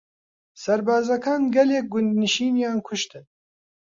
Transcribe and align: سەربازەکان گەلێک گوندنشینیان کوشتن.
سەربازەکان 0.63 1.41
گەلێک 1.55 1.85
گوندنشینیان 1.93 2.77
کوشتن. 2.87 3.25